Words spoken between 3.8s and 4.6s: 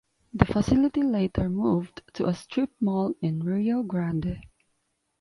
Grande.